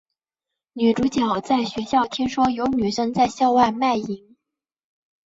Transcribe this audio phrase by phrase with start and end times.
[0.73, 4.35] 女主角在学校听说有女生在校外卖淫。